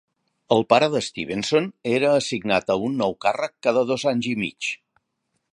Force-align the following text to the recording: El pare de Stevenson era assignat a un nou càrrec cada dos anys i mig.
El 0.53 0.63
pare 0.73 0.87
de 0.93 1.01
Stevenson 1.07 1.67
era 1.97 2.15
assignat 2.21 2.73
a 2.77 2.81
un 2.89 2.97
nou 3.05 3.15
càrrec 3.27 3.57
cada 3.69 3.87
dos 3.93 4.11
anys 4.15 4.33
i 4.35 4.37
mig. 4.45 4.75